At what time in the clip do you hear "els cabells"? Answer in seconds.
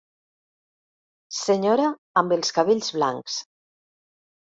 2.37-2.89